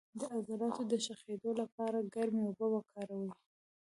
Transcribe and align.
د 0.19 0.21
عضلاتو 0.33 0.81
د 0.91 0.93
شخیدو 1.05 1.51
لپاره 1.61 2.07
ګرمې 2.13 2.41
اوبه 2.45 2.65
وکاروئ 2.71 3.31